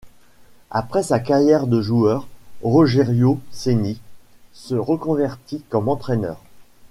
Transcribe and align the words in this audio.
Après 0.71 1.03
sa 1.03 1.19
carrière 1.19 1.67
de 1.67 1.79
joueur, 1.79 2.27
Rogério 2.63 3.39
Ceni 3.51 4.01
se 4.51 4.73
reconvertit 4.73 5.61
comme 5.69 5.89
entraîneur. 5.89 6.43